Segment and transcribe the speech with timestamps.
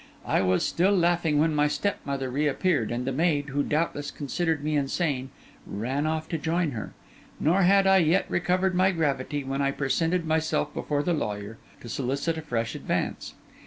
[0.25, 4.75] I was still laughing when my stepmother reappeared, and the maid, who doubtless considered me
[4.75, 5.29] insane,
[5.67, 6.95] ran off to join her;
[7.39, 11.87] nor had I yet recovered my gravity when I presented myself before the lawyer to
[11.87, 13.35] solicit a fresh advance.